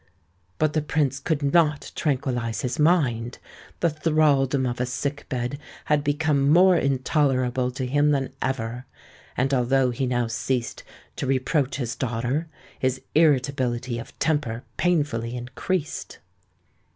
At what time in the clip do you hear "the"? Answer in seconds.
0.73-0.81, 3.81-3.89